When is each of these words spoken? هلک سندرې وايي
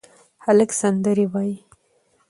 هلک 0.45 0.69
سندرې 0.81 1.23
وايي 1.33 1.55